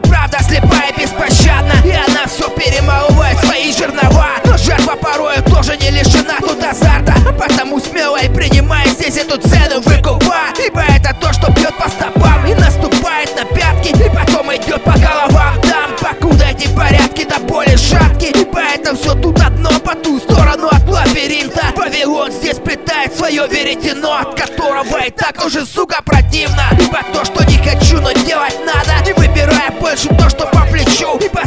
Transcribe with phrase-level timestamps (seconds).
[0.00, 4.28] правда слепая беспощадна И она все перемалывает свои жернова.
[4.44, 6.15] Но жертва порою тоже не лишена
[23.06, 28.00] плетает свое веретено От которого и так уже, сука, противно Ибо то, что не хочу,
[28.00, 29.04] но делать надо.
[29.04, 31.46] Не выбирая больше то, что по плечу Ибо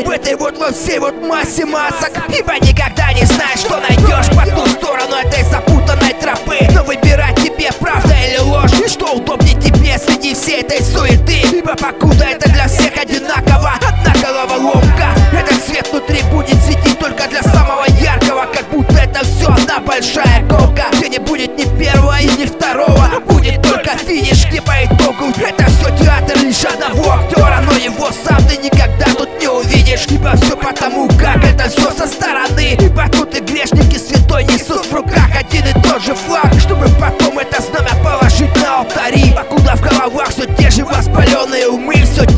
[0.00, 2.12] параллели В этой вот во всей вот массе масок.
[2.28, 6.58] Ибо никогда не знаешь, что найдешь по ту сторону этой запутанной тропы.
[6.74, 11.42] Но выбирать тебе правда или ложь И что удобнее тебе среди всей этой суеты.
[11.56, 15.10] Ибо покуда это для всех одинаково Одна головоломка.
[15.32, 20.42] Этот свет внутри будет светить только для самого яркого Как будто это все одна большая
[20.48, 25.32] гонка Где не будет ни первого и ни второго Будет только финиш, где по итогу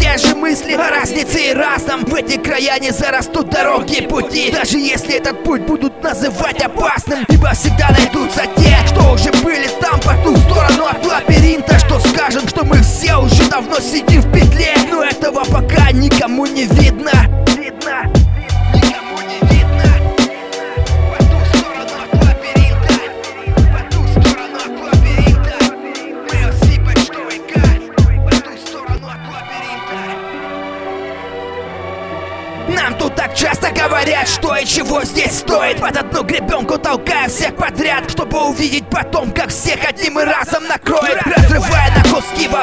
[0.03, 2.05] те же мысли о разнице и разном.
[2.05, 4.51] В эти края не зарастут дороги и пути.
[4.51, 10.01] Даже если этот путь будут называть опасным Ибо всегда найдутся те, что уже были там
[10.01, 11.79] по ту сторону от лабиринта.
[11.79, 16.65] Что скажем, что мы все уже давно сидим в петле Но этого пока никому не
[16.65, 17.42] Видно
[34.03, 35.81] говорят, что и чего здесь стоит.
[35.81, 41.21] Под одну гребенку толкая всех подряд Чтобы увидеть потом, как всех одним и разом накроет
[41.25, 42.63] Разрывая на куски во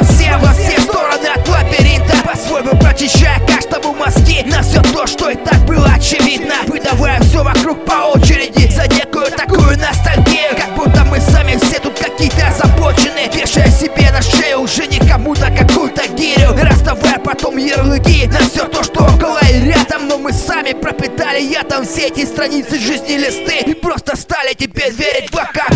[16.90, 20.08] Расставая потом ярлыки на все то, что около и рядом.
[20.08, 23.60] Но мы сами пропитали ядом все эти страницы жизни листы.
[23.70, 25.69] И просто стали теперь верить плакатам Ибо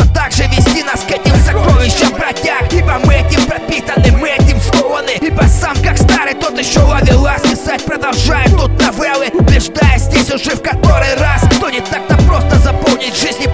[0.00, 2.72] все так же вести нас к этим сокровищам бродяг.
[2.72, 7.84] Ибо мы этим пропитаны, мы этим скованы Ибо сам как старый тот еще ловелас Писать
[7.84, 11.44] продолжает тут новеллы Убеждая здесь уже в который раз.
[11.56, 13.46] Что не так-то просто заполнить жизни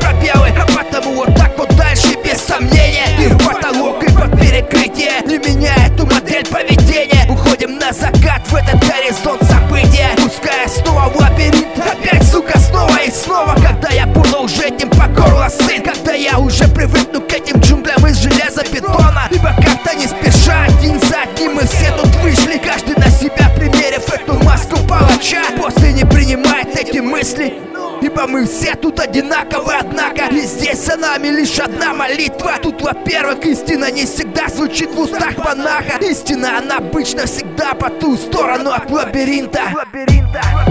[28.76, 32.58] тут одинаковы, однако И здесь за нами лишь одна молитва.
[32.62, 35.98] Тут, во-первых, истина не всегда звучит в устах монаха.
[36.00, 40.65] Истина, она обычно всегда по ту сторону от лабиринта Лабиринта